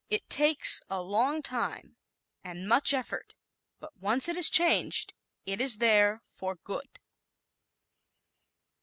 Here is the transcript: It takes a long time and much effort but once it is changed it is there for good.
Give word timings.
It 0.09 0.27
takes 0.31 0.81
a 0.89 0.99
long 0.99 1.43
time 1.43 1.95
and 2.43 2.67
much 2.67 2.91
effort 2.91 3.35
but 3.79 3.95
once 3.95 4.27
it 4.27 4.35
is 4.35 4.49
changed 4.49 5.13
it 5.45 5.61
is 5.61 5.77
there 5.77 6.23
for 6.25 6.55
good. 6.55 6.97